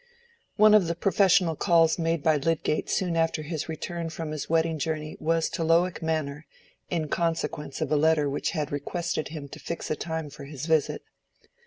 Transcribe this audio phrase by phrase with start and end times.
[0.55, 4.79] One of the professional calls made by Lydgate soon after his return from his wedding
[4.79, 6.47] journey was to Lowick Manor,
[6.89, 10.65] in consequence of a letter which had requested him to fix a time for his
[10.65, 11.03] visit.